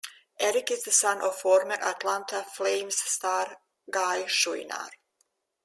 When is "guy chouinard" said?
3.87-4.89